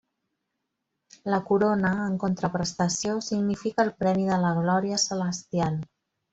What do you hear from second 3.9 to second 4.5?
premi de